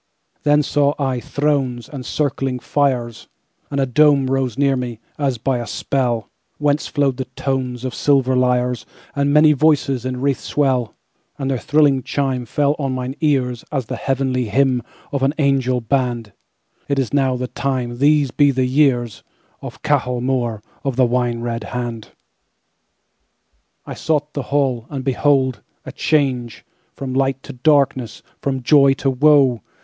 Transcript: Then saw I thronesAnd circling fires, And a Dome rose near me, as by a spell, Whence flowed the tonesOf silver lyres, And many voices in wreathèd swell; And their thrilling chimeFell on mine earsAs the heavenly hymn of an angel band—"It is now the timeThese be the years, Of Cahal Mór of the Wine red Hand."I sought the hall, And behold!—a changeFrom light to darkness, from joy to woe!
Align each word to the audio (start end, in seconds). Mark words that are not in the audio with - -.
Then 0.41 0.63
saw 0.63 0.95
I 0.97 1.19
thronesAnd 1.19 2.05
circling 2.05 2.57
fires, 2.57 3.27
And 3.69 3.79
a 3.79 3.85
Dome 3.85 4.31
rose 4.31 4.57
near 4.57 4.75
me, 4.75 4.99
as 5.19 5.37
by 5.37 5.59
a 5.59 5.67
spell, 5.67 6.27
Whence 6.57 6.87
flowed 6.87 7.17
the 7.17 7.25
tonesOf 7.35 7.93
silver 7.93 8.35
lyres, 8.35 8.83
And 9.15 9.31
many 9.31 9.53
voices 9.53 10.03
in 10.03 10.15
wreathèd 10.15 10.37
swell; 10.39 10.95
And 11.37 11.51
their 11.51 11.59
thrilling 11.59 12.01
chimeFell 12.01 12.75
on 12.79 12.93
mine 12.93 13.13
earsAs 13.21 13.85
the 13.85 13.95
heavenly 13.95 14.45
hymn 14.45 14.81
of 15.11 15.21
an 15.21 15.35
angel 15.37 15.81
band—"It 15.81 16.97
is 16.97 17.13
now 17.13 17.35
the 17.35 17.47
timeThese 17.49 18.35
be 18.35 18.49
the 18.49 18.65
years, 18.65 19.21
Of 19.61 19.83
Cahal 19.83 20.19
Mór 20.19 20.63
of 20.83 20.95
the 20.95 21.05
Wine 21.05 21.41
red 21.41 21.65
Hand."I 21.65 23.93
sought 23.93 24.33
the 24.33 24.41
hall, 24.49 24.87
And 24.89 25.03
behold!—a 25.03 25.91
changeFrom 25.91 27.15
light 27.15 27.43
to 27.43 27.53
darkness, 27.53 28.23
from 28.41 28.63
joy 28.63 28.93
to 28.95 29.11
woe! 29.11 29.61